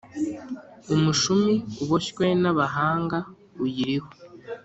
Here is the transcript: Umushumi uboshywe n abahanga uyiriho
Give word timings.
Umushumi 0.95 1.53
uboshywe 1.83 2.25
n 2.41 2.43
abahanga 2.51 3.17
uyiriho 3.63 4.09